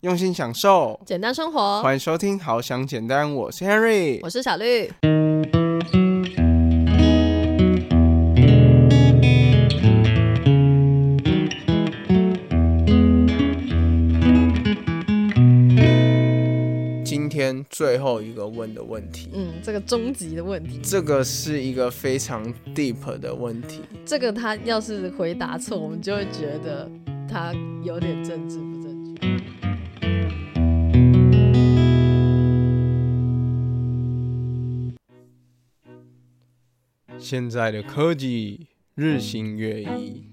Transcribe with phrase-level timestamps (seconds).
[0.00, 1.82] 用心享受，简单生活。
[1.82, 4.90] 欢迎收听《好想简单》，我是 Henry，我是小绿。
[17.04, 22.42] 今天最后一个问的问题，嗯，这个终极的问题，这个是一个非常
[22.74, 23.82] deep 的问题。
[24.06, 26.90] 这个他要是回答错，我们就会觉得
[27.28, 28.79] 他有点政治不
[37.20, 40.24] 现在的科技日新月异，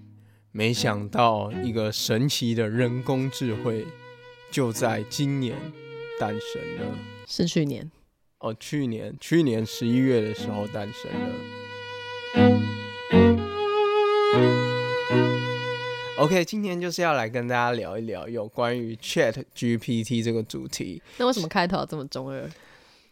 [0.51, 3.85] 没想到一个神奇的人工智慧
[4.49, 5.55] 就在今年
[6.17, 6.97] 诞生了。
[7.27, 7.91] 是去年，
[8.39, 11.35] 哦，去年去年十一月的时候诞生了。
[16.19, 21.01] OK，今天就是要来跟大家聊一聊有关于 Chat GPT 这个主题。
[21.17, 22.49] 那为什么开头这么中二？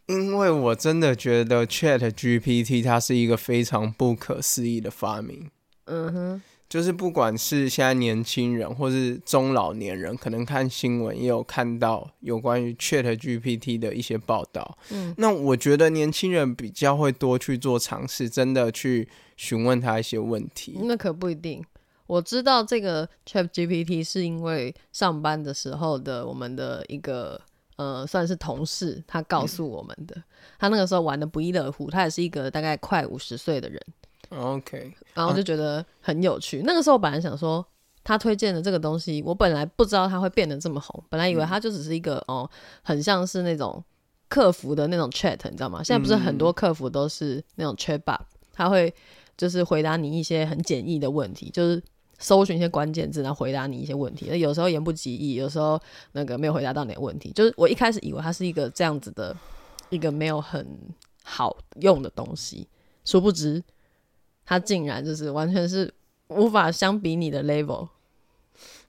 [0.07, 5.49] 因为我真的觉得 Chat GPT 它是一个非常不可思议的发明。
[5.85, 14.77] 嗯哼，就是不管是现在年轻人或是中老年人，可能看新闻也有看到有关于 Chat GPT 的一些报道。
[14.91, 20.79] 嗯，那我觉得年轻人比较会多去做尝试，真的去询问他一些问题。
[20.83, 21.63] 那可不一定。
[22.07, 27.41] 我知道这个 Chat GPT 是因为上班的时候的我们的一个
[27.77, 30.15] 呃算是同事，他告诉我们的。
[30.57, 33.81] 他那个时候玩的不亦乐乎，他也是一个大概快五十岁的人。
[34.29, 36.63] OK，然后就觉得很有趣。
[36.65, 37.65] 那个时候本来想说，
[38.03, 42.49] 他推荐的这个东西，我本来不知道他会变得这么红，本来以为他就只是一个哦，
[42.81, 43.83] 很像是那种
[44.27, 45.83] 客服的那种 chat，你知道吗？
[45.83, 48.19] 现在不是很多客服都是那种 chat bot，
[48.51, 48.93] 他会
[49.37, 51.81] 就是回答你一些很简易的问题，就是
[52.19, 54.27] 搜寻一些关键字，然后回答你一些问题。
[54.29, 55.79] 那有时候言不及义，有时候
[56.13, 57.31] 那个没有回答到你的问题。
[57.31, 59.35] 就是我一开始以为它是一个这样子的
[59.89, 60.65] 一个没有很
[61.23, 62.67] 好用的东西，
[63.03, 63.63] 殊不知。
[64.45, 65.91] 它竟然就是完全是
[66.27, 67.89] 无法相比你的 level。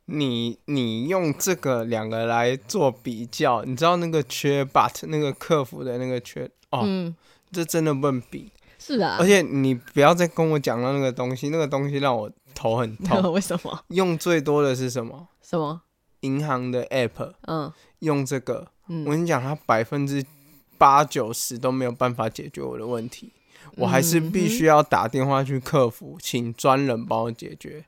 [0.04, 7.16] 你你用这个两个来做比较，你知道那个缺 but 那个客服的那个缺哦，嗯，
[7.50, 8.52] 这真的不能比。
[8.86, 13.20] 是啊，而且你不要再跟我讲到那个东西，那个东西让我头很痛。
[13.34, 13.84] 为什么？
[13.88, 15.28] 用最多的是什么？
[15.42, 15.82] 什么？
[16.20, 20.24] 银行的 app 嗯用这个，嗯我跟你讲，它百分之
[20.78, 23.32] 八九十都没有办法解决我的问题，
[23.76, 27.84] 我还是必须要打电话去客服，请专人帮我解决。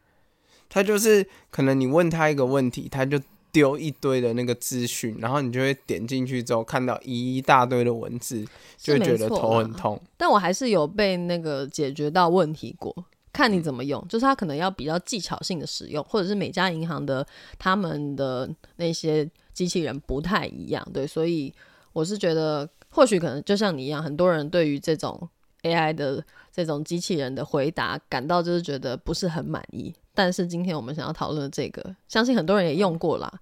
[0.68, 3.20] 他就是可能你问他一个问题，他就
[3.52, 8.44] 丢一堆的那个资讯，然后你就会点进去之后看到一大堆的文字，
[8.76, 10.00] 就会觉得头很痛。
[10.16, 12.94] 但我还是有被那个解决到问题过，
[13.32, 17.26] 看你怎么用，就是它可能要比较技巧性的使用，或者是每家银行的
[17.58, 21.52] 他们的那些机器人不太一样，对，所以
[21.92, 25.28] 我是觉得或许可能就像你一样，很多人对于这种
[25.62, 29.94] AI 的这种机器人的回答感到就是觉得不是很满意。
[30.18, 33.32] 但是今天我们想要讨论的这个，相信很多人也用过啦，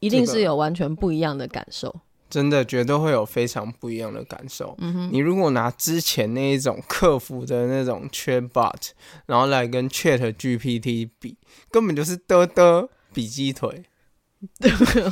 [0.00, 1.94] 一定是有完全不一样的感受。
[2.30, 4.74] 真的绝对会有非常不一样的感受。
[4.78, 8.92] 嗯哼，你如果拿之前那一种客服的那种 Chatbot，
[9.26, 11.36] 然后来跟 Chat GPT 比，
[11.70, 13.84] 根本就是嘚嘚比鸡腿。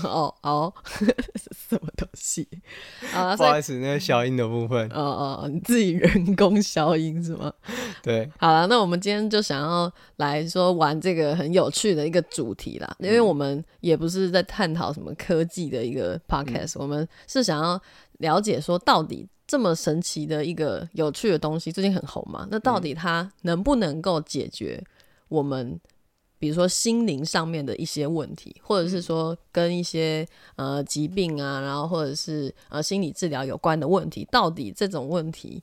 [0.04, 0.72] 哦 哦，
[1.68, 2.48] 什么东西？
[3.14, 7.52] 啊，不好意思，那个消音的部分，哦哦，你自己人工消音是吗？
[8.02, 17.80] 对，好了，那我们今天就想要来说玩这个很有趣的一个主题啦，因为我们也不是在探讨什么科技的一个 podcast，、我们是想要
[18.18, 24.82] 了解说到底这么神奇的一个有趣的东西，最近很红嘛，那到底它能不能够解决
[25.28, 25.78] 我们？
[26.41, 35.62] 比如说心灵上面的一些问题，或者是说跟一些呃疾病啊，然后或者是呃心理治疗有关的问题，到底这种问题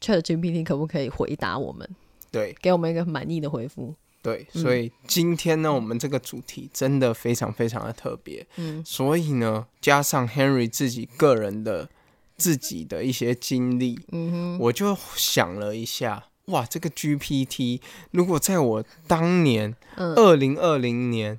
[0.00, 1.88] ，Chat GPT 可不可以回答我们，
[2.32, 3.94] 对给我们一个满意的回复？
[4.22, 8.46] 对，所以今天呢，我们这个主题真的非常非常的特别。
[8.56, 11.88] 嗯所以呢，加上 Henry 自己个人的
[12.36, 21.38] 自己的一些经历，嗯哼，我就想了一下，哇，这个 GPT 如果在我当年嗯二零二零年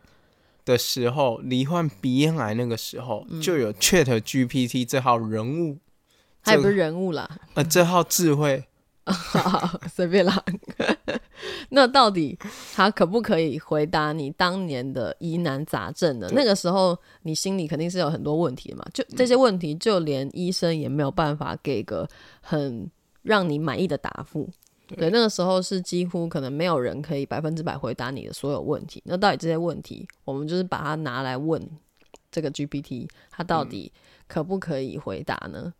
[0.64, 5.80] 的时候，罹患鼻咽癌那个时候，嗯就有 Chat GPT 这号人物，
[6.44, 8.64] 他也不是人物啦，呃，这号智慧，
[9.06, 10.44] 好 随便啦。
[11.70, 12.38] 那到底
[12.76, 16.28] 他可不可以回答你当年的疑难杂症呢？
[16.32, 22.08] 那个时候你心里肯定是有很多问题嘛，就这些问题，就连医生也没有办法给个
[22.42, 22.90] 很
[23.24, 24.50] 让你满意的答复。
[24.98, 29.02] 对，那个时候是几乎可能没有人可以百分之百回答你的所有问题。
[29.06, 31.62] 那到底这些问题，我们就是把它拿来问
[32.32, 33.92] 这个 GPT 它到底
[34.28, 35.74] 可不可以回答呢？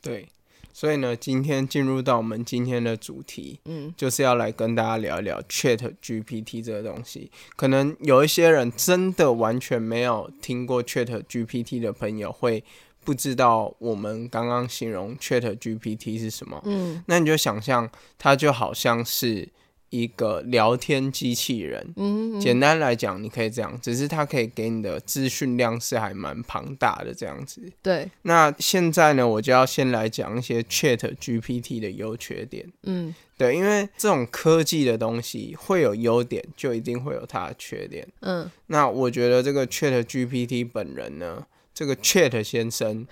[0.00, 0.28] 对，
[0.72, 7.30] 所以呢，今天进入到我们今天的主题，嗯，就是要来跟大家聊一聊 Chat GPT 这个东西。
[7.56, 12.62] 可能有一些人真的完全没有听过 Chat GPT 的朋友会。
[13.06, 16.60] 不知道我们刚刚形容 Chat GPT 是什么？
[16.64, 17.88] 嗯，那你就想象
[18.18, 19.48] 它就好像是
[19.90, 21.94] 一个聊天机器人。
[21.94, 27.62] 嗯，简单来讲，你可以这样，只是它可以给你的资讯量是还蛮庞大的这样子。
[27.80, 28.10] 对。
[28.22, 32.66] 那现在呢，我就要先来讲一些 Chat GPT 的优缺点。
[32.82, 38.04] 嗯，对，因为这种科技的东西会有优点，就一定会有它的缺点。
[38.22, 41.46] 嗯，那我觉得这个 Chat GPT 本人呢。
[41.76, 43.06] 这个 Chat 先生，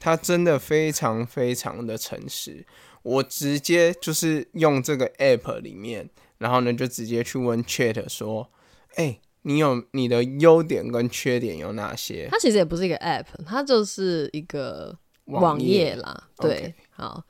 [0.00, 2.66] 他真的非常非常的诚实。
[3.04, 8.50] 我直接就是用这个 App 里面，然后呢就直接去问 Chat 说
[8.96, 16.24] ：“哎，你有你的优点跟缺点有哪些？”它其实也不是一个 App，它就是一个网页啦。
[16.38, 17.22] 对，好，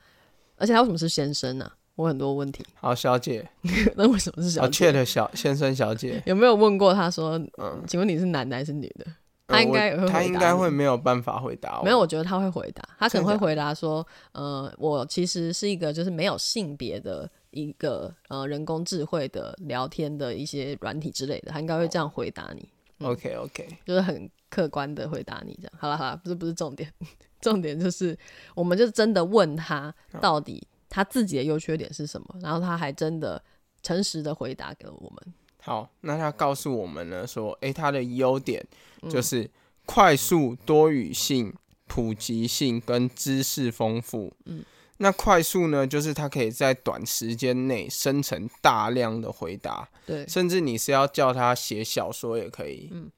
[0.57, 1.71] 而且他为什么是先生呢？
[1.97, 2.65] 我很多问题。
[2.73, 3.47] 好，小姐，
[3.95, 9.05] 那为什么是小姐？Chat 小先生、小姐，有没有问过他说：“嗯，请问你是男的还是女的？”
[9.49, 11.81] 他应该他应该会没有办法回答。
[11.83, 12.83] 没有，我觉得他会回答。
[12.99, 22.69] 他可能会回答说：“呃，我其实是一个就是没有性别的一个呃人工智慧的聊天的一些软体之类的。”他应该会这样回答你。
[23.05, 25.73] OK OK， 就是很客观的回答你这样。
[25.77, 26.91] 好了好了，不是不是重点，
[27.41, 28.17] 重点就是
[28.53, 33.41] 我们就真的问他到底他自己的优缺点是什么，然后他还真的
[33.81, 35.33] 诚实的回答给了我们。
[35.61, 38.65] 好，那他告诉我们呢，说，诶，他的优点
[39.09, 39.49] 就是
[39.85, 41.53] 快速、多语性、
[41.85, 44.33] 普及性跟知识丰富。
[44.45, 44.63] 嗯，
[44.97, 49.87] 那快速呢，就是它可以在短时间内生成大量的回答。
[50.05, 52.89] 对，甚至你是要叫他写小说也可以。
[52.91, 53.11] 嗯，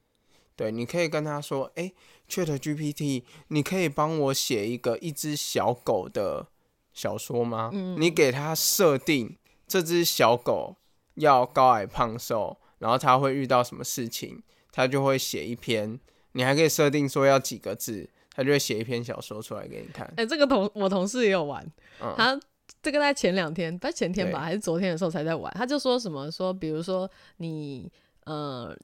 [0.54, 1.94] 对，你可以跟他说，诶
[2.28, 6.46] c h a t GPT，你可以帮我写一个一只小狗的
[6.92, 7.70] 小说吗？
[7.72, 9.36] 嗯，你给他设定
[9.66, 10.76] 这只小狗。
[11.16, 16.00] 要高矮胖瘦，然后他会遇到什么事情，他就会写一篇。
[16.32, 20.12] 你还可以设定说要几个字，他就会写一篇小说出来给你看。
[20.16, 21.64] 哎，这个同我同事也有玩，
[22.16, 22.40] 他
[22.82, 25.52] 这个在前两天，在前天吧，还是昨天的时候才在玩。
[25.54, 27.92] 他就说什么说，比如说你
[28.24, 28.76] 呃，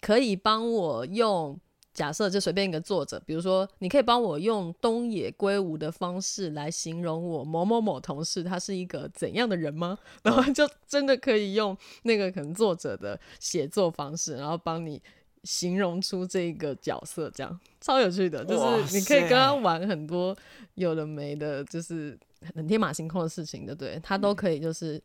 [0.00, 1.58] 可以帮我用。
[1.94, 9.98] 假设就随便一个作者，比如说，你可以帮我用东野圭吾的方式来形容我某某某同事，他是一个怎样的人吗？
[10.24, 15.02] 然后就真的可以用那个可能作者的写作方式，然后帮你
[15.44, 20.36] 形容出这个角色，这样超有趣的，就是你可以跟他玩很多
[20.74, 22.18] 有的没的，就是
[22.54, 24.00] 很天马行空的事情，对不对？
[24.02, 25.02] 他都可以就是。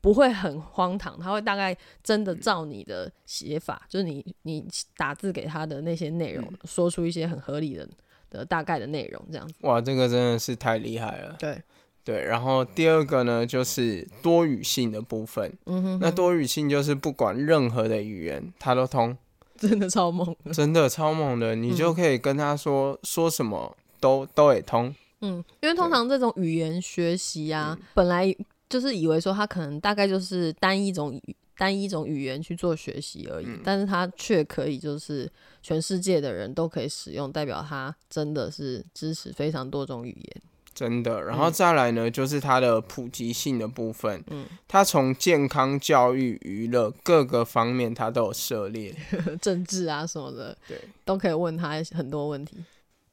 [0.00, 4.64] 不会很荒唐，他会大概真的照你的写法，就是你你
[4.96, 7.86] 打字给他的那些内容，说出一些很合理的
[8.30, 9.54] 的大概的内容，这样子。
[9.62, 11.34] 哇，这个真的是太厉害了。
[11.40, 11.60] 对
[12.04, 15.52] 对，然后第二个呢，就是多语性的部分。
[15.66, 19.18] 嗯哼，那多语性就是不管任何的语言，他都通，
[19.68, 24.94] 真的超猛，真的超猛的，你就可以跟他说说什么都都得通。
[25.20, 28.34] 嗯，因为通常这种语言学习啊，本来。
[28.70, 35.26] 就是以为说他可能大概就是单一种语单一种语言去做学习而已，但是他却可以就是
[35.62, 40.42] 全世界的人都可以使用，代表他真的是支持非常多种语言，
[40.74, 41.22] 真的。
[41.24, 48.94] 然后再来呢，就是它的普及性的部分，嗯，它从健康、教育、娱乐各个方面，它都有涉猎，
[49.40, 52.56] 政治啊什么的，对，都可以问他很多问题，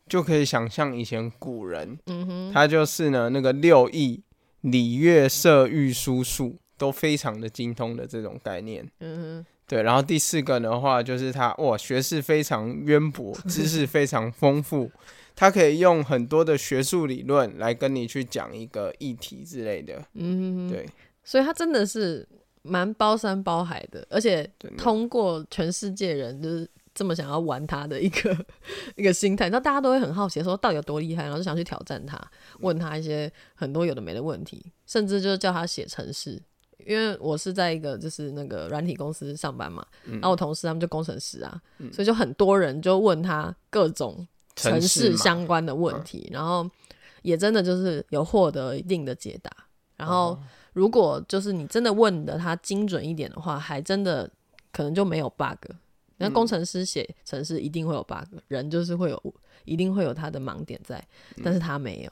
[0.07, 4.21] 就可以想象以前古人，嗯哼，他就是呢那个六艺。
[4.61, 9.83] 礼乐射御书数都非常的精通的这种概念，嗯哼，对。
[9.83, 14.89] 然后第四个的话，就是他哇，学识非常渊博，知识非常丰富，
[15.35, 20.87] 他可以用很多的学术理论来跟你去讲一个议题之类的，嗯，对。
[21.23, 22.27] 所以他真的是
[22.61, 26.69] 蛮包山包海的，而且通过全世界人就是。
[26.97, 28.45] 这么想要玩他的一个
[28.95, 32.17] 一个心态，那大家都会很好奇，说到底有多厉害，然后就想去挑战他，
[32.61, 36.41] 问他一些很多有的没的问题，甚至就是叫他写程式。
[36.85, 41.61] 因为我是在一个就是那个软体公司上班嘛，然后我同事他们就工程师啊，
[41.91, 44.25] 所以就很多人就问他各种
[44.55, 46.69] 城市相关的问题，然后
[47.21, 49.51] 也真的就是有获得一定的解答。
[49.97, 50.37] 然后
[50.73, 54.29] 如果就是你真的问的他精准一点的话，还真的
[54.71, 55.71] 可能就没有 bug。
[56.17, 59.35] 那工程师写城市一定会有 bug，人就是会有，
[59.65, 61.05] 一定会有他的盲点在，
[61.43, 62.11] 但是他没有，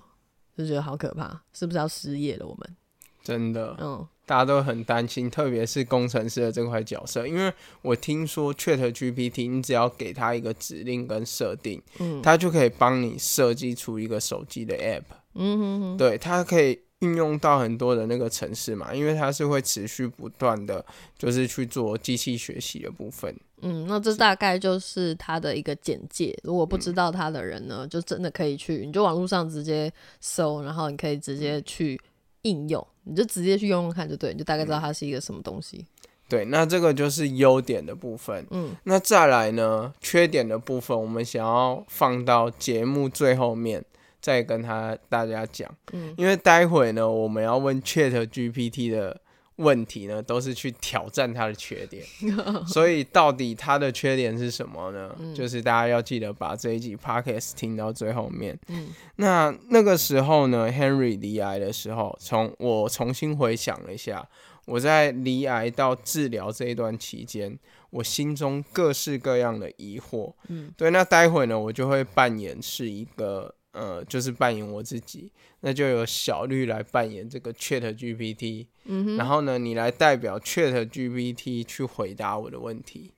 [0.58, 2.46] 就觉得好可怕，是不是要失业了？
[2.46, 2.76] 我们？
[3.24, 7.51] 真的，嗯，大家都很担心，特别是工程师的这块角色，因为
[7.82, 15.03] 我听说 Chat GPT，你只要给他一个指令跟设定，嗯，它就可以帮你设计出一个手机的 App，
[15.36, 20.86] 嗯哼哼，对，它可以运用到很多的那个城市嘛，因为它是会持续不断的，
[21.18, 23.36] 就是去做机器学习的部分。
[23.62, 26.38] 嗯，那这大概就是它的一个简介。
[26.44, 32.00] 如果不知道它的人呢，就真的可以去，你就网络上直接搜，然后你可以直接去
[32.44, 32.88] 应用。
[33.04, 35.86] 你就直接去用用看就对，你就大概知道它是一个什么东西。
[36.30, 38.46] 对，那这个就是优点的部分。
[38.52, 43.84] 嗯，那再来呢，缺点的部分，我们想要放到节目最后面
[44.22, 45.70] 再跟他大家讲。
[45.92, 49.20] 嗯，因为待会呢，我们要问 Chat GPT 的。
[49.57, 52.03] 问题呢，都是去挑战他的缺点，
[52.65, 55.15] 所以到底他的缺点是什么呢？
[55.36, 58.57] 就是大家要记得把这一集 podcast 听到最后面。
[58.67, 64.27] 嗯，那那个时候呢，Henry 离癌的时候，从我重新回想了一下，
[64.65, 67.57] 我在离癌到治疗这一段期间，
[67.91, 70.33] 我心中各式各样的疑惑。
[70.48, 73.53] 嗯，对，那待会呢，我就会扮演是一个。
[73.74, 83.12] 呃，就是扮演我自己，那就由小绿来扮演这个 Chat GPT，嗯然后呢，你来代表 Chat GPT 去回答我的问题。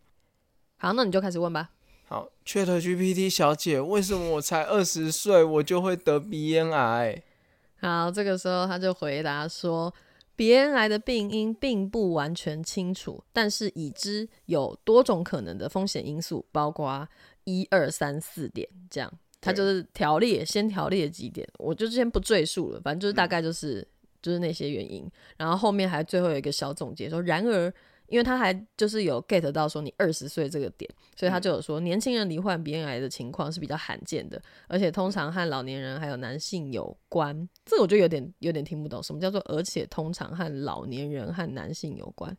[0.78, 1.72] 好，那你就开始问吧。
[2.08, 7.22] 好，Chat GPT 小姐，为什么我才二十岁，我就会得鼻咽癌？
[7.82, 9.94] 好，这个时候他就回答说，
[10.38, 17.08] 鼻咽癌的病因并不完全清楚，但是已知有多种可能的风险因素，包括
[17.44, 19.12] 一二三四点这样。
[19.46, 23.88] 他就是条列，先条列几点，我就先不赘述了，反正就是大概就是
[24.20, 27.72] 就是那些原因，然后后面还最后有一个小总结说，然而，
[28.08, 37.48] 因为他还就是有 get 到说你二十岁这个点，所以他就有说年轻人罹患鼻咽癌的情况是比较罕见的，而且通常和老年人还有男性有关。
[37.64, 42.36] 这个我就有点有点听不懂，什么叫做而且通常和老年人和男性有关？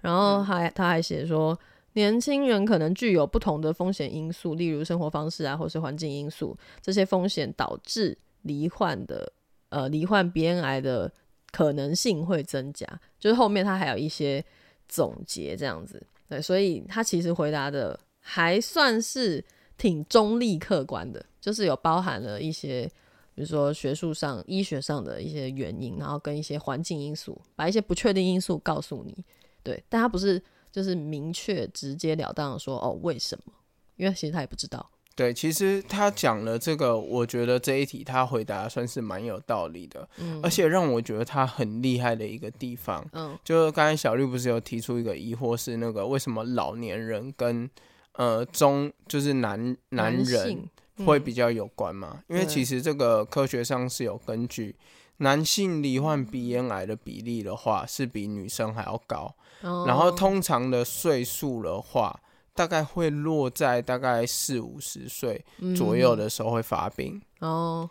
[0.00, 1.56] 然后还他还写说。
[1.94, 9.32] 年轻人可能具有不同的风险因素，例如生活方式啊，或是环境因素，这些风险导致罹患的
[9.70, 11.10] 呃罹患鼻咽癌的
[11.50, 12.86] 可能性会增加。
[13.18, 14.44] 就是后面他还有一些
[14.86, 19.44] 总结这样子，对，所以他其实回答的还算是
[19.76, 22.86] 挺中立客观的，就是有包含了一些，
[23.34, 29.24] 比如说学术上、医学上的一些原因，然后跟一些环境因素，把一些不确定因素告诉你，
[29.64, 30.40] 对，但他不是。
[30.70, 33.52] 就是明确、直截了当的说哦，为什么？
[33.96, 34.90] 因为其实他也不知道。
[35.16, 40.08] 对，其实他讲了这个，我觉得这一题他回答算是蛮有道理的。
[40.18, 47.68] 嗯，而且让我觉得他很厉害的一个地方，嗯，就是刚才小绿不是有提出一个疑惑，是那个为什么老年人跟
[48.12, 50.68] 呃中就是男男人
[51.04, 52.22] 会比较有关嘛？
[52.28, 54.76] 因为其实这个科学上是有根据。
[55.20, 59.34] 男性罹患鼻咽癌的比例的话，是比女生还要高。
[59.60, 62.20] 然后通常的岁数的话，
[62.54, 65.44] 大概会落在大概四五十岁
[65.76, 67.20] 左右的时候会发病。
[67.40, 67.88] 哦，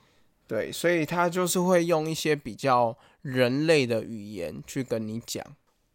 [0.47, 5.43] 对，所以他就是会用一些比较人类的语言去跟你讲。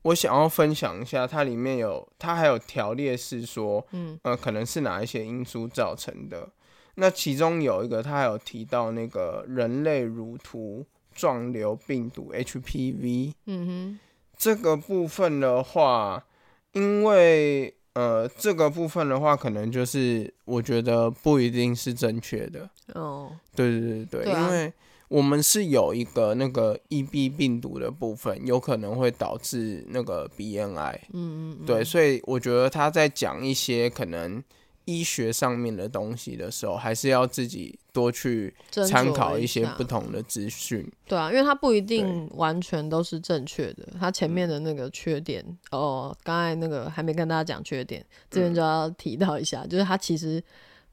[0.03, 6.49] 我想要分享一下，它里面有，它还有条列是说，嗯，呃，可能是哪一些因素造成的。
[6.97, 10.87] 那其中有一个，他还有提到那个人类乳突。
[11.15, 14.01] 状瘤病毒 HPV，嗯哼，
[14.37, 16.25] 这个部分的话，
[16.73, 22.69] 因为呃，这个部分的话，可能就是我觉得不一定是正确的。
[22.95, 24.73] 哦，对对对对，因为
[25.09, 30.99] 我们是有一个那个 EB 病毒的部分，有可能会导致那个 BNI。
[31.13, 34.43] 嗯嗯，对，所以我觉得他在讲一些可能。
[34.85, 40.91] 医学上面的东西的时候，还是要自己多去参考一些不同的资讯。
[41.07, 43.87] 对啊，因为它不一定完全都是正确的。
[43.99, 50.43] 它前面的那个缺点，哦，刚才那个还没跟大家讲缺点，这边就要提到一下，就是它其实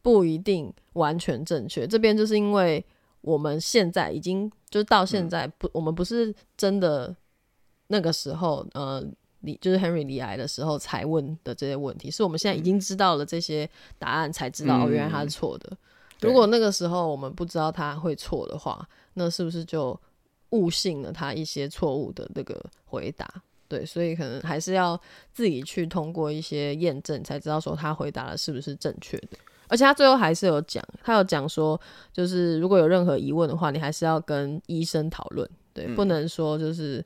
[0.01, 1.87] 不一定完全正确。
[1.87, 2.83] 这边就是因为
[3.21, 7.15] 我们现在已经就是到现在不，我们不是真的
[7.87, 9.03] 那个时候，呃。
[9.41, 15.77] 你就是 Henry 离癌的时候才问的这些问题，是我们现在已经知道了这些答案，才知道哦，原来他是错的。
[16.19, 19.97] 如果那个时候我们不知道他会错的话，那是不是就
[20.49, 23.25] 误信了他一些错误的那个回答？
[23.69, 24.99] 对，所以可能还是要
[25.31, 29.37] 自己去通过一些验证，才知道说他回答的是不是正确的。
[29.69, 31.79] 而且他最后还是有讲，他有讲说，
[32.11, 37.01] 就是如果有任何疑问的话，你还是要跟医生讨论，对，不能说就是。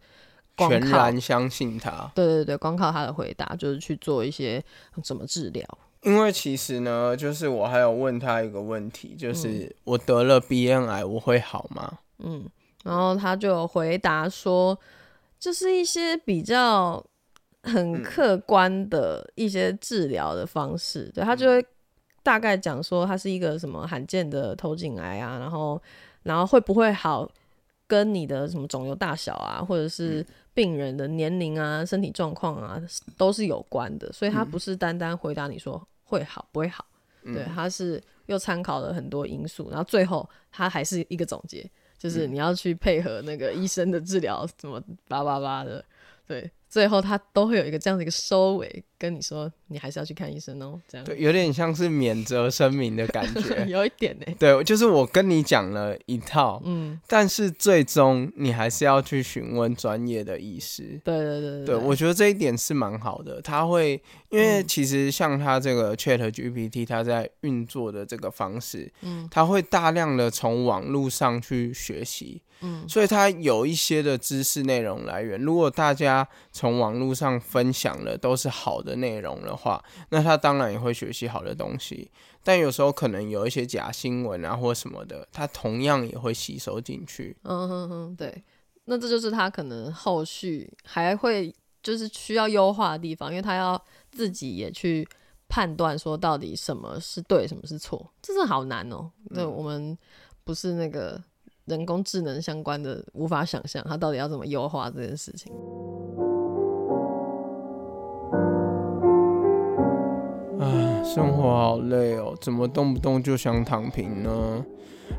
[0.58, 4.64] 全然相信他，对对对，光靠他的回答就是去做一些
[5.04, 5.66] 怎么治疗。
[6.02, 12.00] 因为其实呢，就是我还有问他一个问题，就是我得了鼻咽癌，我会好吗？
[12.20, 12.46] 嗯，
[12.84, 14.78] 然后他就回答说，
[15.40, 17.02] 就是一些比较
[17.64, 21.66] 很客观的一些治疗的方式，对他就会
[22.22, 25.82] 大概讲说他是一个什么罕见的头颈癌啊，然后
[26.24, 27.26] 然后会不会好，
[27.88, 32.82] 跟你的什么肿瘤大小啊，或者是病人的年龄啊、身体状况啊
[33.18, 36.86] 都是有关的，所以他不是单单回答你说会好不会好，
[37.24, 41.70] 对，他是又参考了很多因素，然后最后他还是一个总结。
[41.96, 45.82] 就是你要去配合那个医生的治疗，怎么叭叭叭的，
[46.28, 54.26] 对，最后他都会有一个这样的一个收尾，跟你说你还是要去看医生哦，这样对，有点像是免责声明的感觉， 有一点呢。
[54.40, 61.00] 对，就是我跟你讲了一套，嗯，但是最终你还是要去询问专业的医师。
[61.04, 64.02] 对对对对，我觉得这一点是蛮好的，他会。
[64.30, 75.40] 因为其实像他这个 Chat GPT，他在运作的这个方式，嗯，他会大量的从网络上去学习，嗯，所以它有一些的知识内容来源。
[75.40, 82.10] 如果大家从网络上分享的都是好的内容的话，那他当然也会学习好的东西。
[82.44, 87.38] 但有时候可能有一些假新闻啊或什么的，他同样也会吸收进去。
[87.44, 88.44] 嗯哼哼，对，
[88.86, 93.80] 那这就是他可能后续还会就是需要优化的地方，因为他要。
[94.16, 95.08] 自己也去
[95.50, 99.10] 判断说到底什么是对，什么是错，这是好难哦。
[99.32, 99.98] 那我们
[100.44, 101.20] 不是那个
[101.66, 105.54] 人工智能相关的，无法想象它到底要怎么优化这件事情。
[110.60, 114.66] 唉，生活好累哦，怎么动不动就想躺平呢？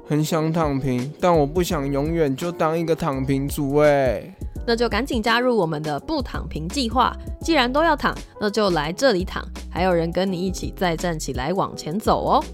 [0.06, 4.34] 很想躺平，但我不想永远就当一个躺平族哎。
[4.66, 7.14] 那就赶紧加入我们的不躺平计划。
[7.40, 12.44] 既然都要躺，那就来这里躺，还有人跟你一起再站起来往前走哦！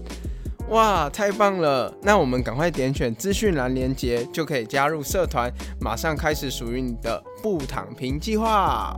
[0.71, 1.93] 哇，太棒了！
[2.01, 5.51] 那我们赶快点选资讯栏连接，就可以加入社团，
[5.81, 8.97] 马上开始属于你的不躺平计划。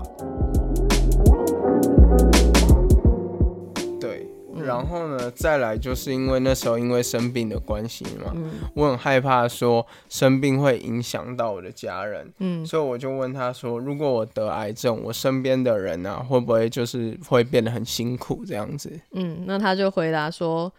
[3.99, 4.27] 对
[4.63, 8.31] 然后呢，再来就是因为那时候因为生病的关系嘛，
[8.75, 18.91] 我很害怕说生病会影响到我的家人，嗯，所以我就问他说，如果我得癌症，我身边的人啊，会不会就是会变得很辛苦这样子？
[19.13, 20.71] 嗯，那他就回答说。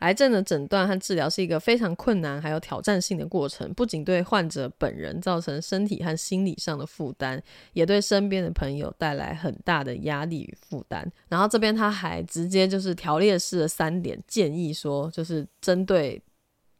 [0.00, 11.10] 癌症的诊断和治疗是一个非常困难还有挑战性的过程，不仅对患者本人造成身体和心理上的负担，也对身边的朋友带来很大的压力与负担。
[11.28, 16.22] 然后这边他还直接就是条列式的三点建议，说就是针对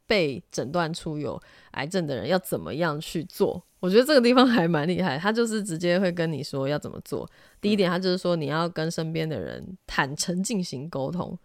[0.06, 1.40] 被诊断出有
[1.72, 3.62] 癌症的人要怎么样去做。
[3.80, 7.26] 我觉得这个地方还蛮厉害，他就是直接会跟你说要怎么做。
[7.60, 11.38] 第一点，他就是说你要跟身边的人坦诚进行沟通。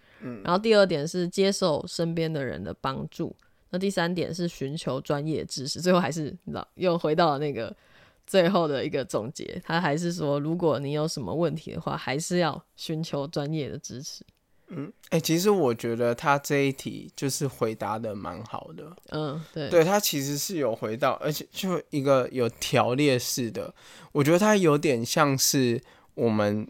[0.43, 3.35] 然后第二点是接受身边的人的帮助，
[3.69, 7.75] 那第三点是寻求专业知识，最后还是你知道又回到了那个
[8.25, 14.25] 最后的一个总结，他还是说如果你有什么问题的话，还是要寻求专业的支持。
[14.69, 18.95] 嗯，哎，其实我觉得他这一题就是回答的蛮好的。
[19.09, 23.71] 嗯，对，对他其实是有回到，而且就一个有条列式的，
[24.11, 25.79] 我觉得他有点像是
[26.15, 26.67] 我们。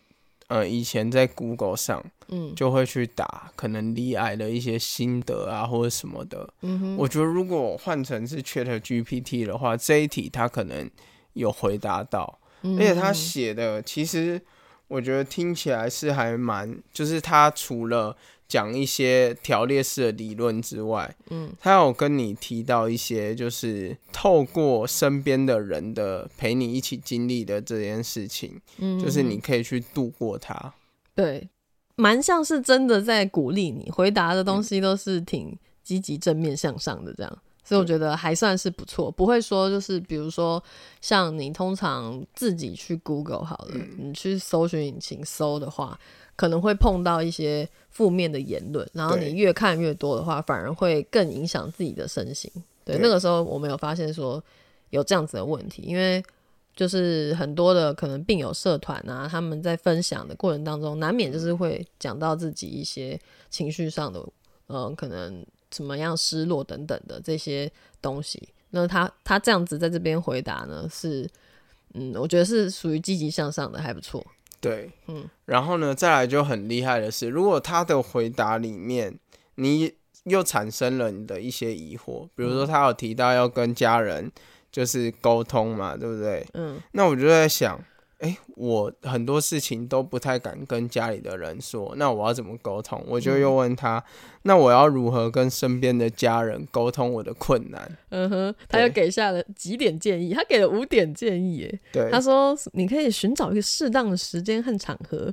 [0.48, 6.54] 呃，以前在 Google 上，嗯，就会去打可能离癌的一些心得啊，或者什么的。
[6.62, 10.90] 嗯哼，我觉得如果换成是 Chat GPT 的话，这一题他可能
[11.34, 14.42] 有回答到，而且他写的其实
[14.88, 18.16] 我觉得听起来是还蛮，就是他除了。
[18.48, 30.74] 讲一些条列式的理论之外，嗯，他有跟你提到一些，就是透过身边的人的陪你一起经历的这件事情，嗯，就是你可以去度过它。
[31.16, 31.50] 对，
[31.96, 40.64] 蛮像是真的在鼓励你，回答的东西都是挺积极正面向上的这样，所以我觉得还算是不错，不会说就是比如说
[41.02, 46.00] 像你通常自己去 Google 好了，你去搜寻引擎搜的话。
[46.36, 52.52] 可能会碰到一些负面的言论，然后你越看越多的话，反而会更影响自己的身心。
[52.84, 54.44] 对，那个时候我们有发现说
[54.90, 56.24] 有这样子的问题，因为
[56.76, 63.20] 就是很多的可能病友社团啊，他们在分享的过程当中，难免就是会讲到自己一些
[63.50, 64.22] 情绪上的，
[64.68, 67.72] 嗯，可能怎么样失落等等的这些
[68.02, 68.50] 东西。
[68.72, 71.26] 那他他这样子在这边回答呢，是
[71.94, 74.26] 嗯，我觉得是属于积极向上的，还不错。
[74.70, 79.18] 对，嗯，然后呢，再来就很厉害的是，如果他的回答里面
[79.56, 84.32] 你又产生了你的一些疑惑，比如说他有提到要跟家人
[84.72, 86.46] 就是沟通嘛，对不对？
[86.54, 87.80] 嗯，那我就在想，
[88.20, 93.04] 哎、我很多事情都不太敢跟家里的人说，那我要怎么沟通？
[93.08, 94.04] 我就又问他，
[94.44, 97.98] 那我要如何跟身边的家人沟通我的困难？
[98.10, 101.80] 嗯哼，他又给下了几点建议，他给了五点建议耶。
[101.92, 105.32] 对他，说你可以寻找一个适当的时间和场合，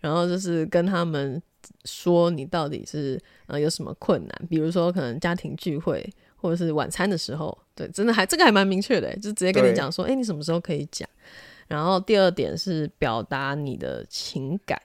[0.00, 1.40] 然后就是跟他们
[1.84, 6.04] 说你到底是呃有什么困难，比如说可能家庭聚会
[6.36, 11.08] 或者是晚餐的时候，对，真的还这个还蛮明确的，就直接跟你讲说，哎、你什么时候可以讲。
[11.68, 14.80] 然后第二点是表达你的情感，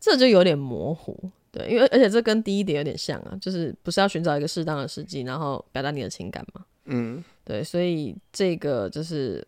[0.00, 1.30] 这就有点模糊。
[1.50, 6.64] 对，因为而且这跟第一点有点像啊，就是不是要寻找一个适当的时机，然后表达你的情感嘛？
[6.84, 9.46] 嗯，对，所以这个就是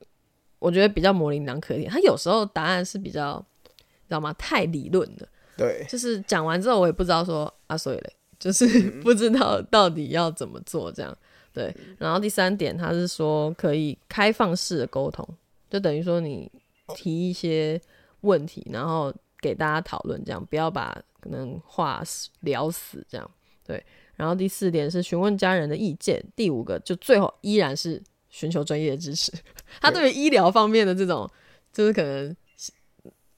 [0.59, 1.91] 我觉得比较模棱两可一点。
[1.91, 4.33] 他有时候答案是比较，你知道吗？
[4.35, 8.67] 太理论的，对，就是讲完之后我也不知道说啊，所以嘞，就是
[9.03, 11.17] 不知道到底要怎么做这样。
[11.53, 15.27] 对，然后第三点他是说可以开放式的沟通，
[15.71, 16.51] 就等于说你
[16.95, 17.81] 提一些
[18.23, 22.03] 问题，然后给大家讨论，这样不要把可能话
[22.41, 23.31] 聊死这样。
[23.65, 23.83] 对，
[24.17, 29.33] 然后第四点是询问家人的意见，第五个就最后依然是寻求专业的支持。
[29.81, 31.31] 他对于医疗方面的这种，
[31.73, 32.37] 就是可能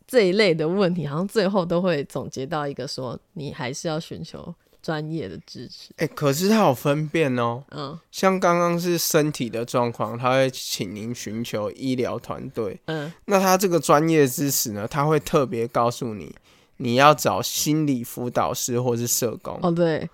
[0.06, 5.92] 这一类的问题，好像最后都会总结到一个说，你还是要寻求专业的支持。
[5.96, 12.80] 哎、可是他有分辨哦，嗯像刚刚是身体的状况，他会请您寻求医疗团队。
[12.86, 16.34] 嗯那他这个专业知识呢，他会特别告诉你，
[16.78, 19.58] 你要找心理辅导师或是社工。
[19.62, 20.10] 哦对，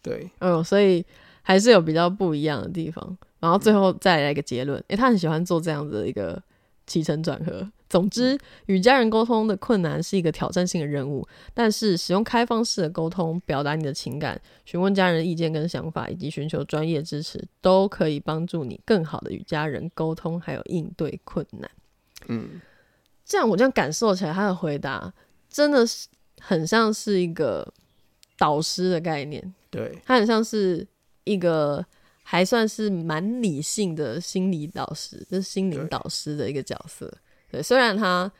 [0.00, 1.04] 对，嗯，所以
[1.42, 3.18] 还是有比较不一样的地方。
[3.40, 6.40] 然后最后再来一个结论，诶，他很喜欢做这样子的一个
[6.86, 7.68] 起承转合。
[7.92, 21.70] 总之，与家人沟通的困难是一个挑战性的任务，但是使用开放式的沟通，表达你的情感，询问家人意见跟想法，以及寻求专业支持，都可以帮助你更好的与家人沟通，还有应对困难。
[22.28, 22.62] 嗯，
[23.26, 25.12] 这样我这样感受起来，他的回答
[25.50, 26.08] 真的是
[26.40, 27.70] 很像是一个
[28.38, 29.54] 导师的概念。
[29.68, 30.86] 对，他很像是
[31.24, 31.84] 一个
[32.22, 37.12] 还算是蛮理性的心理导师，就是心灵导师的一个角色。
[37.52, 38.32] 对，虽然他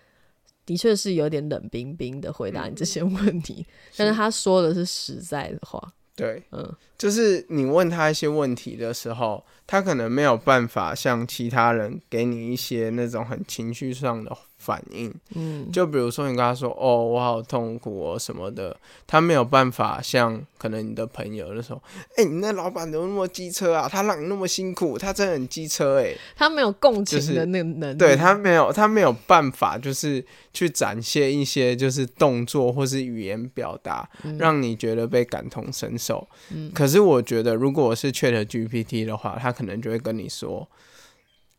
[0.64, 4.14] 的确是有点冷冰冰的回答你这些问题，但是。
[4.14, 5.92] 他说的是实在的话。
[6.16, 6.74] 对，嗯。
[6.96, 15.12] 就是你问他一些问题的时候，他可能没有办法像其他人给你一些那种很情绪上的反应。
[15.34, 18.76] 嗯，就比如说你跟他说：“哦，我好痛苦哦什么的”，
[19.08, 21.82] 他没有办法像可能你的朋友的时候，
[22.16, 23.88] 哎、你那老板怎么那么机车啊？
[23.88, 27.98] 他让你那么辛苦，他真的很机车哎、他没有共情的那个能力。
[27.98, 36.28] 对他没有，他没有办法，就是去展现一些就是动作或是语言表达，让你觉得被感同身受。
[36.52, 40.66] 嗯可是我觉得，如果我是 Chat GPT 的话，他可能就会跟你说：“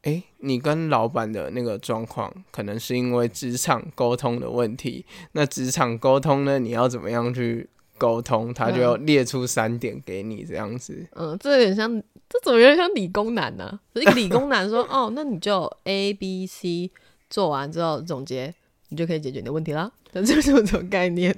[0.03, 5.05] 哎、你跟老板的那个状况，可能是因为职场沟通的问题。
[5.31, 8.53] 那职场沟通呢，你要怎么样去沟通？
[8.53, 11.07] 他就要列出三点给你，这样子。
[11.15, 11.89] 嗯，这有点像，
[12.29, 16.91] 这怎么有点像理工男呢、就一个理工男说：“哦，那你就 A、B、C
[17.29, 18.53] 做完之后总结，
[18.89, 21.35] 你就可以解决你的问题啦。”这就是这种概念。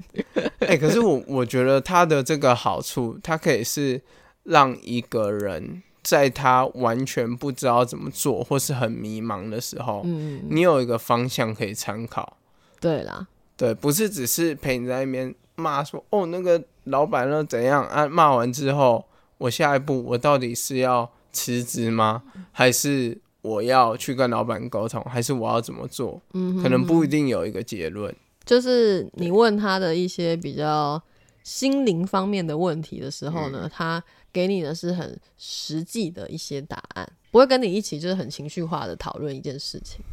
[0.59, 4.01] 哎、可是我我觉得他的这个好处，它可以是
[4.43, 12.37] 让一个人在他完全不知道怎么做，或是很迷茫的时候，嗯，你有一个方向可以参考。
[12.79, 13.25] 对啦，
[13.57, 18.07] 对，不是只是陪你在那边骂说哦那个老板那怎样啊？
[18.07, 19.03] 骂完之后，
[19.39, 22.21] 我下一步我到底是要辞职吗？
[22.51, 25.01] 还是我要去跟老板沟通？
[25.05, 26.21] 还是我要怎么做？
[26.33, 28.15] 嗯哼，可能不一定有一个结论。
[28.45, 31.01] 就是你问他的一些比较
[31.43, 34.03] 心灵方面的问题的时候呢，他
[34.35, 40.03] 给你的是很实际的一些答案，不会跟你一起就是很情绪化的讨论一件事情。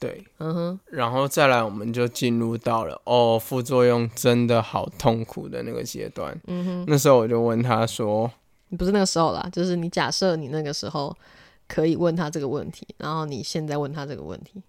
[0.00, 6.36] 对，嗯哼，然后再来，我们就进入到了哦，副作用真的好痛苦的那个阶段。
[6.48, 8.28] 嗯哼，那时候我就问他说
[8.76, 11.16] 不是那个时候啦，就是你假设你那个时候
[11.68, 14.60] 可以问他这个问题，然后你现在问他这个问题。：“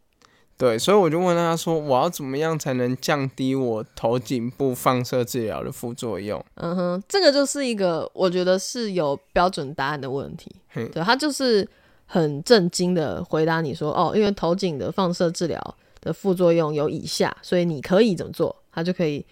[0.63, 10.49] 对，所以我就问他说，我要怎么样才能降低我头颈部放射治疗的副作用嗯哼，这个就是一个我觉得是有标准答案的问题。
[10.73, 11.67] 对他就是
[12.05, 19.25] 很震惊的回答你说：“哦，因为头颈的放射治疗的副作用有以下，所以你可以怎么做？”他就可以，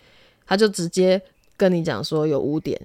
[0.45, 1.21] 他就直接
[1.55, 2.77] 跟你讲说有五点。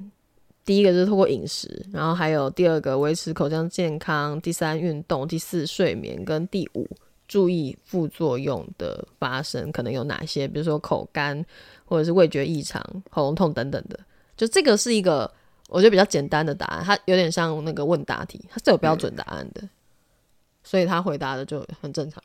[0.64, 6.88] 第一个就是透过饮食，然后还有第二个维持口腔健康，第三运动，第四睡眠，跟第五
[7.28, 11.44] 注意副作用的发生可能有哪些，比如说口干
[11.84, 13.98] 或者是味觉异常、喉咙痛等等的。
[14.36, 15.30] 就这个是一个
[15.68, 19.68] 我觉得比较简单的答案，它有点像那个问答题，它是有标准答案的，
[20.62, 22.22] 所以他回答的就很正常。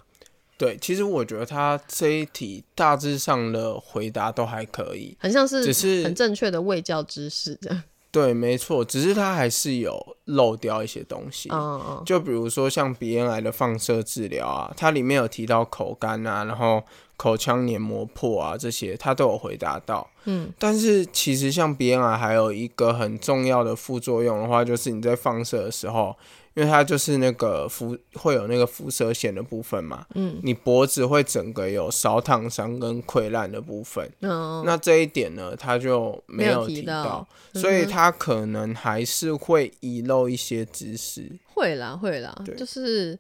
[0.58, 7.84] 对，其实我觉得他这一题大致上的回答都还可以，很像是只是很正确的卫教知识这样。
[8.12, 11.50] 对，没错，只是它还是有漏掉一些东西。
[11.50, 16.84] 嗯嗯就比如说像鼻咽癌的放射治疗啊，它里面有提到口干啊，然后
[17.16, 20.06] 口腔黏膜破啊这些，它都有回答到。
[20.26, 26.16] 嗯但是其实像鼻咽癌还有一个很重要的副作用的话，就是你在放射的时候，
[26.54, 34.12] 因为它就是那个辐会有那个辐射线的部分嘛，嗯你脖子会整个有烧烫伤跟溃烂的部分。
[34.20, 41.32] 嗯，那这一点呢，他就没有提提到，所以他可能还是会遗漏一些知识。
[41.54, 43.18] 会啦会啦对，就是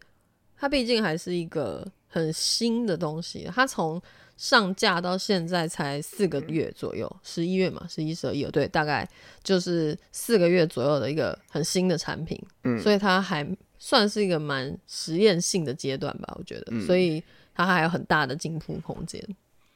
[0.57, 4.01] 它毕竟还是一个很新的东西，它从
[4.41, 9.07] 上架到现在才四个月左右，十一月嘛，十一、十二、月，对，大概
[9.43, 17.23] 就是四个月左右的一个很新的产品，嗯所以它还算是一个蛮实验性的阶段吧，我觉得，嗯所以
[17.53, 19.23] 它还有很大的进步空间。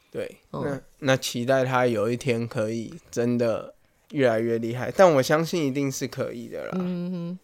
[0.09, 3.75] 对，嗯那那期待它有一天可以真的
[4.13, 6.77] 越来越厉害，但我相信一定是可以的啦。
[6.79, 7.37] 嗯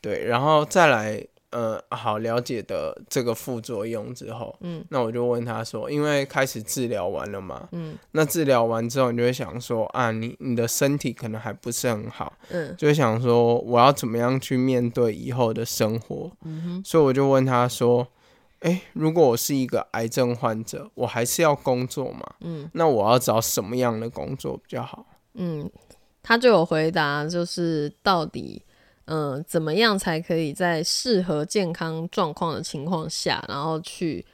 [0.00, 18.04] 对，然后再来，呃，好了解的这个副作用之后，嗯，那我就问他说，因为开始治疗完了嘛，嗯那治疗完之后，你就会想说啊，你你的身体可能还不是很好，嗯就会想说我要怎么样去面对以后的生活，嗯哼，所以我就问他说，
[18.62, 22.34] 诶，如果我是一个癌症患者，我还是要工作嘛？
[22.40, 25.06] 嗯那我要找什么样的工作比较好？
[25.34, 25.70] 嗯，
[26.20, 28.60] 他就有回答，就是到底。
[29.06, 34.24] 嗯，怎么样才可以在适合健康状况的情况下，然后去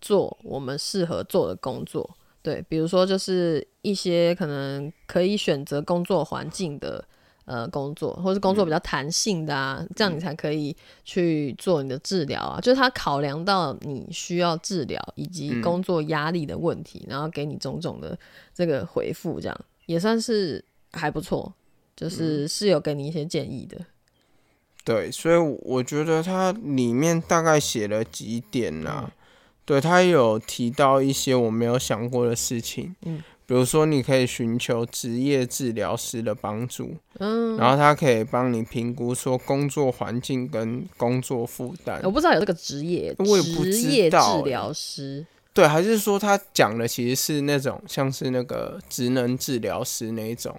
[0.00, 2.16] 做我们适合做的工作？
[2.42, 7.04] 对，比如说就是一些可能可以选择工作环境的
[7.44, 12.60] 呃工作，或是工作比较弹性的啊，这样你才可以去做你的治疗啊。
[12.60, 18.18] 就是他考量到你需要治疗以及嗯工作压力的问题，然后给你种种的
[18.54, 21.52] 这个回复，这样也算是还不错，
[21.94, 23.78] 就是是有给你一些建议的。
[24.88, 29.10] 对，所以我觉得它里面大概写了几点啦、嗯
[29.66, 42.10] 对，他有提到一些我没有想过的事情，嗯，比如说你可以寻求职业治疗师的帮助，嗯，然后他可以帮你评估说工作环境跟工作负担我。
[42.10, 45.26] 不知道有这个职业，我也不知职业治疗师。
[45.52, 50.58] 对，还是说他讲的其实是那种像是那个职能治疗师那一种？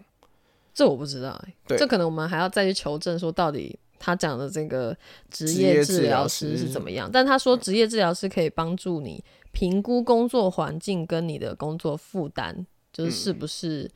[0.71, 4.95] 这我不知道、欸，对这可能我们还要再去求证，说到底他讲的这个
[5.29, 7.09] 职职业业治疗师师是怎么样。
[7.11, 13.89] 但他说职业治疗师可以帮助你评估工作环境跟你的工作负担，就是是不是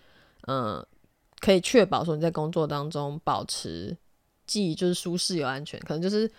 [0.47, 0.87] 嗯、呃
[1.39, 3.97] 可以确保说你在工作当中保持
[4.47, 6.29] 既就是舒适又安全，可能就是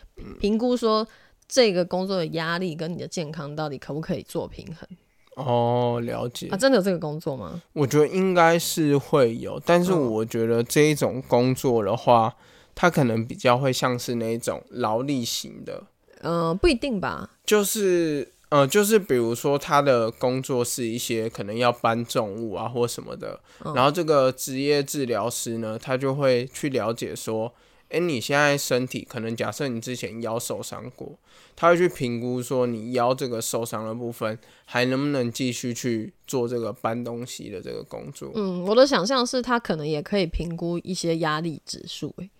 [0.40, 1.06] 评估说
[1.46, 4.88] 这个工作的压力跟你的健康到底可不可以做平衡
[5.36, 6.56] 哦，了解啊？。
[6.56, 7.62] 真的有这个工作吗？
[7.74, 12.34] 我觉得应该是会有，但是嗯我觉得这一种工作的话，
[12.74, 15.84] 它可能比较会像是那种劳力型的，
[16.22, 17.30] 嗯、不一定吧。
[17.44, 27.52] 就是呃，就是比如说他的工作是一些可能要搬重物啊或什么的，嗯然后这个职业治疗师呢，他就会去了解说，
[27.88, 31.18] 诶，你现在身体可能假设你之前腰受伤过，
[31.56, 38.30] 他会去评估说你腰这个受伤的部分还能不能继续去做这个搬东西的这个工作。
[38.34, 42.30] 嗯，我的想象是他可能也可以评估一些压力指数、欸，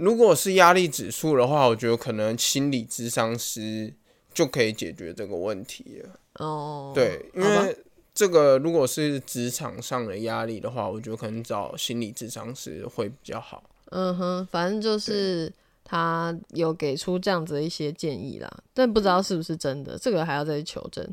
[0.00, 3.92] 如果是压力指数的话，我觉得可能心理咨商师
[4.32, 6.18] 就可以解决这个问题了。
[6.36, 7.76] 哦，对，因为
[8.14, 13.62] 这个如果是职场上的压力的话，我觉得可能找心理咨商师会比较好。
[13.90, 15.52] 嗯哼，反正就是
[15.84, 21.06] 他有给出这样子的一些建议啦，但不知道是不是真的，这个还要再去求证。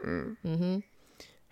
[0.00, 0.82] 嗯，嗯哼，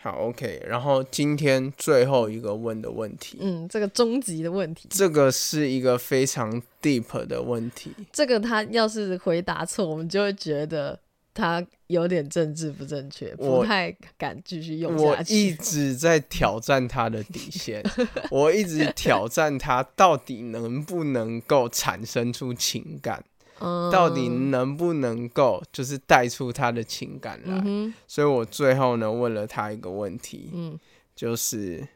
[0.03, 0.61] 好，OK。
[0.67, 7.95] 然后今天最后一个问的问题，嗯，这个终极的问题，这个是一个非常 deep 的问题。
[8.12, 10.99] 这个他要是回答错，我们就会觉得
[11.33, 15.55] 他有点政治不正确，不太敢继续用我一。
[15.55, 17.81] 直在挑战他的底线，
[18.29, 23.23] 我一直挑战他到底能不能够产生出情感，
[23.62, 27.61] 嗯到底能不能够就是带出他的情感来。
[27.64, 30.79] 嗯，所以我最后呢问了他一个问题，嗯
[31.14, 31.87] 就是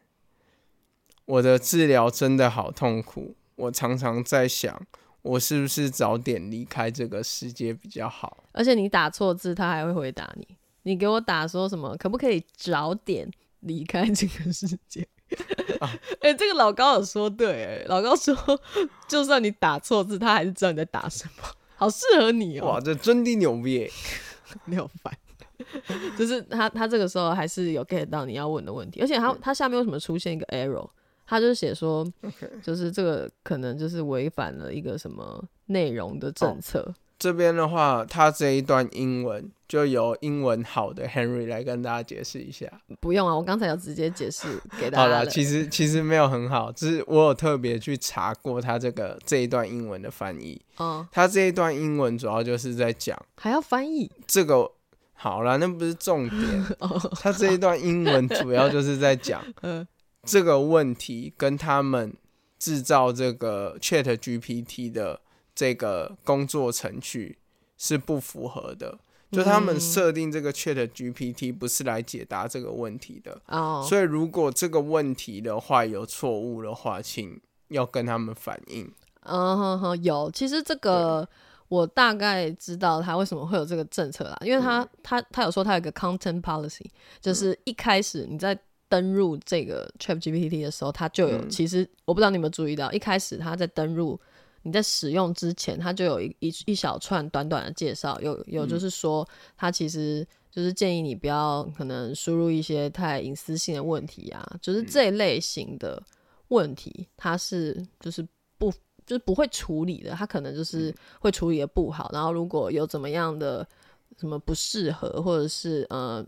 [1.25, 4.81] 我的治疗真的好痛苦，我常常在想，
[5.23, 8.45] 我是不是早点离开这个世界比较好？
[8.53, 10.47] 而且你打错字，他还会回答你。
[10.83, 11.97] 你给我打说什么？
[11.97, 13.29] 可不可以早点
[13.61, 15.09] 离开这个世界？
[16.21, 18.35] 哎、这个老高有说对、哎，老高说，
[19.09, 21.43] 就算你打错字，他还是知道你在打什么，
[21.77, 23.91] 好适合你哦、哇，这真的牛逼！
[24.67, 25.17] 你好烦。
[26.19, 30.89] 就是他他这个时候还是有 get 到你要问的问题，而且他他下面为什么出现一个 error？
[31.27, 32.07] 他就是写说，
[32.63, 36.95] 就是这个可能就是违反了一个什么内容的政策。
[37.19, 42.71] 这边的话，他这一段英文就由英文好的 Henry 来跟大家解释一下。
[43.01, 44.47] 不用啊，我刚才有直接解释
[44.79, 45.27] 给大家好了。
[45.27, 50.61] 其实其实没有很好，只是我有特别去查过他这个这一段英文的翻译。
[50.79, 54.71] 嗯，他这一段英文主要就是在讲还要翻译这个。
[55.15, 56.67] 好了，那不是重点。
[57.23, 59.43] 他这一段英文主要就是在讲
[60.23, 62.13] 这个问题跟他们
[62.59, 65.23] 制造这个 Chat GPT 的。
[65.57, 67.39] 这个工作程序
[67.79, 68.99] 是不符合的，
[69.33, 73.83] 就他们设定这个 Chat GPT 不是来解答这个问题的哦。
[73.89, 78.93] 所以如果这个问题的话有错误的话，请要跟他们反映。
[79.23, 80.31] 嗯哼哼，有。
[80.31, 81.27] 其实这个
[81.69, 86.85] 我大概知道他为什么会有这个政策啦，因为他他他有说他有个 Content Policy，
[87.21, 88.57] 就是一开始你在
[88.91, 91.49] 登入这个 Chat GPT 的时候，他就有。
[91.49, 94.21] 其实我不知道你有没有注意到，一开始他在登入。
[94.67, 99.25] 你在使用之前，它就有一一一小串短短的介绍，有有就是说，
[99.57, 106.03] 它其实就是建议你不要可能输入一些太隐私性的问题啊，就是这一类型的
[106.49, 108.27] 问题，它是就是
[108.59, 108.73] 不
[109.07, 112.11] 就是不会处理的，它可能就是会处理的不好。
[112.13, 113.65] 然后如果有怎么样的
[114.19, 116.27] 什么不适合或者是呃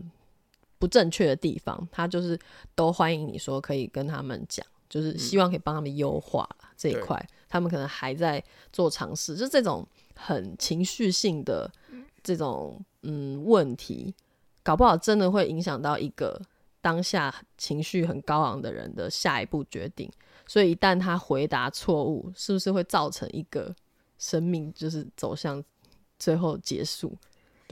[0.77, 2.39] 不正确的地方，它就是
[2.73, 7.21] 都欢迎你说可以跟他们讲，就是希望可以帮他们优化这一块。
[7.49, 9.85] 他们可能还在做尝试，就这种
[10.15, 11.69] 很情绪性的
[12.23, 14.13] 这种嗯问题，
[14.61, 16.39] 搞不好真的会影响到一个
[16.79, 20.09] 当下情绪很高昂的人的下一步决定。
[20.47, 23.75] 所以一旦他回答错误，是不是会造成一个
[24.19, 25.63] 生命就是走向
[26.19, 27.17] 最后结束？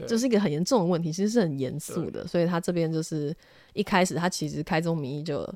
[0.06, 2.26] 这是一个很严重的问题，其实是很严肃的。
[2.26, 3.36] 所以他这边就是
[3.74, 5.48] 一开始他其实开宗明义就。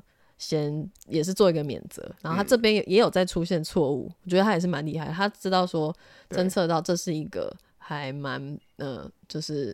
[0.45, 5.95] 先也是做一个免责，然后他这边也也有在出现错误，我觉得他也是蛮厉害，他知道说
[6.29, 9.73] 侦测到这是一个还蛮呃，就是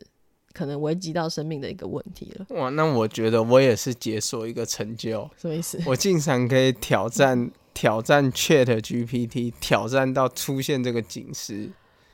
[0.53, 2.45] 可能危及到生命的一个问题了。
[2.49, 5.79] 哇，那我觉得我也是解锁一个成就，什么意思？
[5.88, 11.71] 我竟然可以挑战挑战 Chat GPT，挑战到出现这个警示。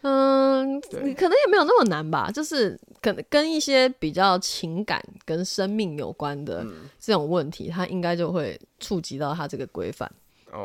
[0.08, 6.66] 嗯，你可能也没有那么难吧，就是可能跟一些比较情感跟生命有关的
[7.00, 10.12] 这种问题，他应该就会触及到他这个规范。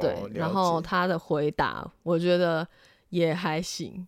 [0.01, 2.67] 对，然后他的回答，我觉得
[3.11, 4.07] 也还行。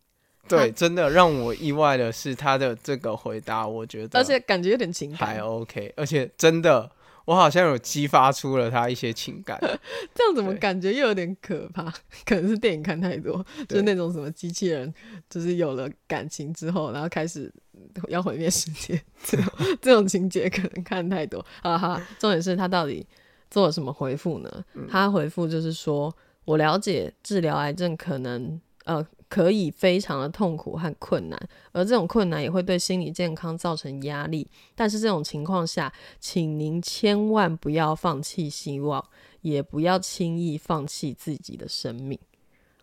[0.49, 6.91] 对，真的让我意外的是他的这个回答，我觉得而且感觉有点情感，还 OK，而且真的。
[7.25, 9.57] 我好像有激发出了他一些情感，
[10.13, 11.85] 这样怎么感觉又有点可怕？
[12.27, 14.93] 可能是电影看太多，就是那种什么机器人，
[15.31, 17.49] 就是有了感情之后，然后开始
[18.09, 21.45] 要毁灭世界， 这种这种情节可能看太多。
[21.63, 23.07] 哈哈，重点是他到底
[23.51, 24.65] 做了什么回复呢？
[24.89, 29.07] 他回复就是说，我了解治疗癌症可能呃。
[29.33, 34.47] 可以非常的痛苦和困难，而这种困难也会对心理健康造成压力。
[34.75, 39.03] 但是这种情况下，请您千万不要放弃希望，
[39.41, 42.19] 也不要轻易放弃自己的生命。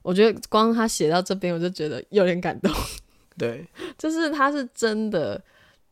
[0.01, 2.73] 我觉得光他写到这边，我就觉得有点感动。
[3.39, 5.41] 对， 就是他是真的，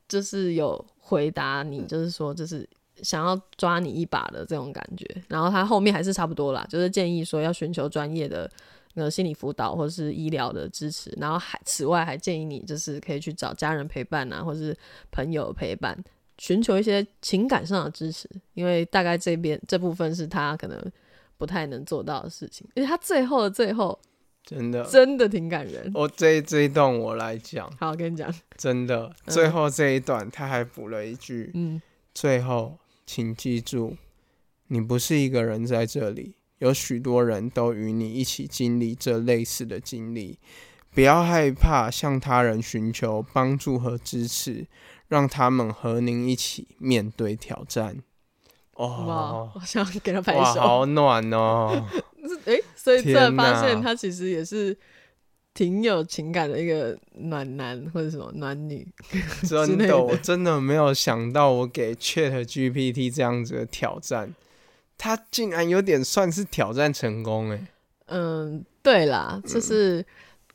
[0.08, 2.70] 就是有回答你，就是说，就是
[3.02, 5.06] 想要抓你一把的这种感觉。
[5.28, 8.48] 然后他后面还是差不多啦，就是建议说要寻求专业的。
[8.96, 14.76] 呃，心理辅导或者是医疗的支持，然后还此外还建议你就是可以去找家人陪伴啊，或者是
[15.12, 15.96] 朋友陪伴，
[16.40, 20.82] 寻求一些情感上的支持，因为大概这边这部分是他可能
[21.38, 22.68] 不太能做到的事情。
[22.76, 23.96] 而且他最后的最后，
[24.48, 25.92] 真的真的挺感人。
[25.94, 31.82] 我这这一段我来讲，好，跟你讲，真的最后这一段他还补了一句，嗯，
[32.14, 33.98] 最后请记住，
[34.70, 36.36] 你不是一个人在这里。
[36.60, 40.40] 有许多人都与你一起经历这类似的经历，
[40.92, 44.66] 不要害怕向他人寻求帮助和支持，
[45.10, 47.98] 让他们和您一起面对挑战。
[48.78, 51.86] 哦，我想给他拍手，好暖哦！
[52.46, 54.78] 哎，所以突然发现他其实也是
[55.54, 58.88] 挺有情感的一个暖男或者什么暖女。
[59.48, 64.34] 真的，我真的没有想到我给 Chat GPT 这样子的挑战。
[64.98, 67.68] 他竟然有点算是挑战成功哎，
[68.08, 70.06] 嗯，对啦，就是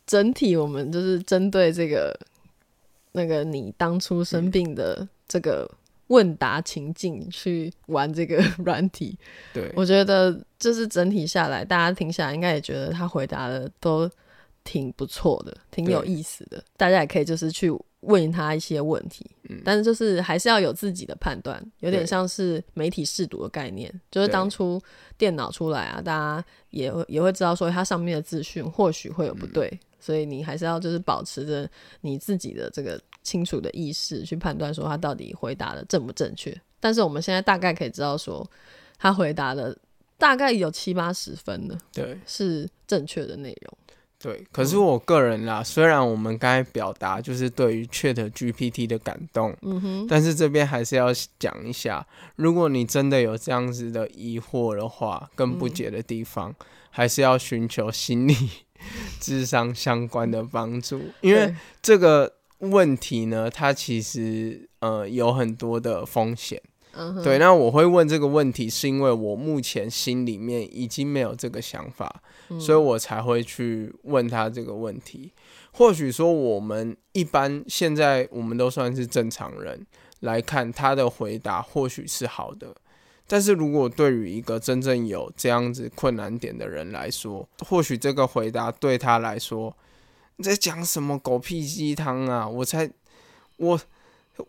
[0.05, 2.19] 整体我们就是针对这个
[3.13, 5.71] 那个你当初生病的这个
[6.13, 9.19] 问答情境去玩这个 软体，
[9.55, 9.73] 对。
[9.75, 14.11] 我觉得就是整体下来，大家听下来应该也觉得他回答的都
[14.63, 19.63] 挺不错的，挺有意思的，大家也可以就是去问他一些问题，嗯。
[19.65, 24.79] 但是就是还是要有自己的判断，有点像是媒体试读的概念，就是当初
[25.17, 36.53] 电脑出来啊，大家也会也会知道说它上面的资讯或许会有不对，所以你还是要就是保持着你自己的这个清楚的意识去判断说他到底回答的正不正确。
[36.81, 38.45] 但是我们现在大概可以知道说，
[38.99, 39.79] 他回答的
[40.19, 43.79] 大概有七八十分的对是正确的内容。
[44.19, 51.09] 对，可是我个人啦，虽然我们刚才表达就是对于 Chat GPT 的感动，嗯哼，但是这边还是要
[51.41, 56.55] 讲一下，如果你真的有这样子的疑惑的话，跟不解的地方，
[56.91, 58.35] 还是要寻求心理
[59.21, 66.61] 智商相关的帮助，因为这个问题呢，它其实呃有很多的风险。
[66.95, 75.33] 嗯，对，那我会问这个问题，是因为我目前心里面已经没有这个想法，嗯所以我才会去问他这个问题。
[75.73, 79.87] 或许说，我们一般现在我们都算是正常人
[80.21, 82.75] 来看他的回答，或许是好的。
[83.27, 89.75] 但是如果对于一个真正有这样子困难点的人来说，或许这个回答对他来说，
[90.37, 92.49] 你在讲什么狗屁鸡汤啊？
[92.49, 92.91] 我才
[93.57, 93.81] 我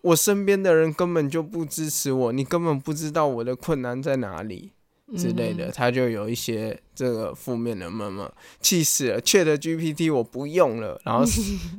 [0.02, 4.72] 我身边的人根本就不支持我，你根本不知道我的困难在哪里
[5.18, 11.24] 之类的，他就有一些这个负面的闷闷，气死了，Chat GPT 我不用了，然后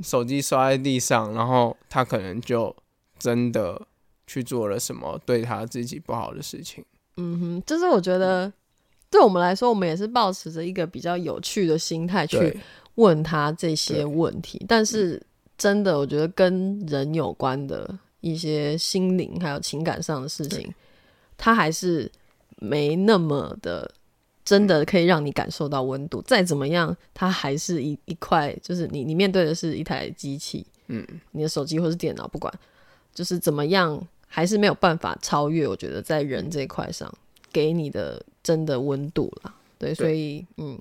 [0.02, 2.74] 手机摔在地上，然后他可能就
[3.18, 3.80] 真的
[4.26, 6.84] 去做了什么对他自己不好的事情。
[7.16, 8.52] 嗯哼，就是我觉得
[9.10, 12.58] 对我们来说，我们也是保持着一个比较有趣的心态去
[12.96, 15.22] 问他这些问题，但是
[15.56, 20.72] 真的，我觉得跟人有关的一些心灵还有情感上的事情，
[21.36, 22.10] 他还是
[22.56, 23.88] 没那么的
[24.44, 26.20] 真的可以让你感受到温度。
[26.22, 32.52] 再怎么样，它还是一一块，就是你你面对的是一台机器，嗯，你的手机或是电脑，不管
[33.14, 35.66] 就是怎么样，还是没有办法超越。
[35.66, 37.12] 我觉得在人这一块上
[37.52, 39.54] 给你的真的温度啦。
[39.78, 40.78] 对，所以嗯，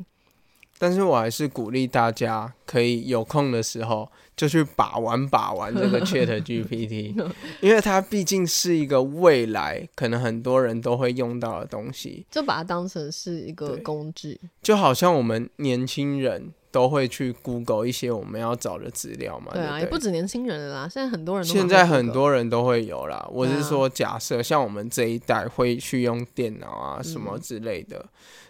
[0.77, 7.13] 但是我还是鼓励大家可以有空的时候就去把玩把玩这个 Chat GPT，
[7.61, 14.39] 因为它毕竟是一个未来可能很多人都会用到的东西，就把它当成是一个工具。
[14.61, 23.29] 就好像我们年轻人都会去 Google 一些我们要找的资料嘛，对啊，对不对也不止年轻人了啦，现在很多人都现在很多人都会有啦。
[23.31, 28.03] 我是说，假设像我们这一代会去用电脑啊什么之类的，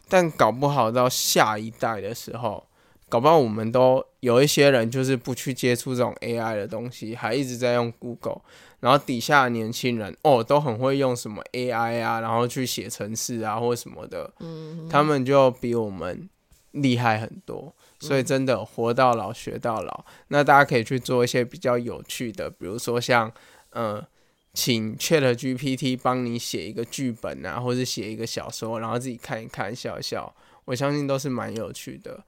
[0.08, 2.66] 但搞不好到下一代的时候，
[3.10, 8.40] 搞不好我们都有一些人就是不去接触这种 AI 的东西，还一直在用 Google，
[8.80, 16.30] 然后底下的年轻人哦都很会用什么 AI 啊，然后去写程式啊或什么的，嗯他们就比我们
[16.72, 17.76] 厉害很多。
[18.04, 23.32] 所以真的活到老学到老，那大家可以去做一些比较有趣的，比如说像
[23.70, 24.06] 呃，
[24.54, 30.36] 请 Chat GPT 帮你写一个剧本啊，或者写一个小说，然后自己看一看笑一笑，
[30.66, 32.24] 我相信都是蛮有趣的。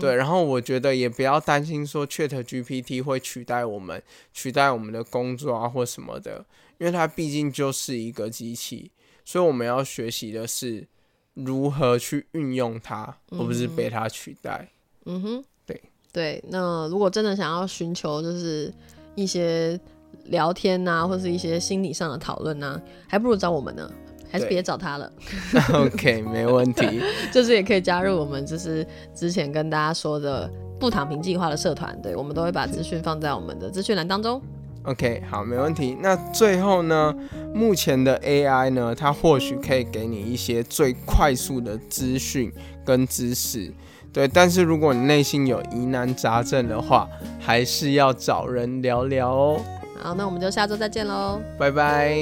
[0.00, 4.02] 对，然后我觉得也不要担心说 Chat GPT 会取代我们，
[4.32, 6.44] 取代我们的工作啊或什么的，
[6.78, 8.90] 因为它毕竟就是一个机器，
[9.24, 10.88] 所以我们要学习的是
[11.34, 14.68] 如何去运用它，而不是被它取代。
[14.72, 15.82] 嗯哼，对
[16.12, 16.44] 对。
[16.48, 18.72] 那如果真的想要寻求就是
[19.14, 19.78] 一些
[20.26, 23.90] 聊天呐、或是一些心理上的讨论呐，还不如找我们呢。
[24.32, 25.12] 还是别找他了，
[25.74, 27.00] OK，没问题。
[27.34, 30.48] 就是也可以加入我们，就是之前跟大家说的
[30.78, 34.40] 不躺平计划的社团，对我们都会把资讯放在我们的资讯栏当中。
[34.84, 35.96] OK，好，没问题。
[36.00, 37.12] 那最后呢，
[37.52, 42.52] 目前的 AI 呢，它或许可以给你一些最快速的资讯
[42.84, 43.74] 跟知识，
[44.12, 44.28] 对。
[44.28, 47.08] 但是如果你内心有疑难杂症的话，
[47.38, 49.60] 还是要找人聊聊哦。
[50.02, 51.40] 好，那我们就下周再见喽。
[51.58, 52.16] 拜拜。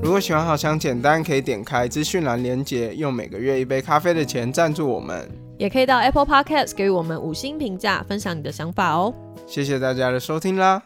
[0.00, 5.28] 如果喜欢好想简单，可以点开资讯栏连接，用每个月一杯咖啡的钱赞助我们。
[5.58, 9.12] 也可以到 Apple Podcast 给予我们五星评价，分享你的想法哦。
[9.46, 10.82] 谢谢大家的收听啦。